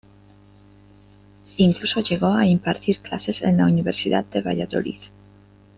Incluso 1.57 1.99
llegó 2.01 2.33
a 2.33 2.47
impartir 2.47 3.01
clases 3.01 3.43
en 3.43 3.57
la 3.57 3.65
Universidad 3.65 4.25
de 4.25 4.41
Valladolid. 4.41 4.99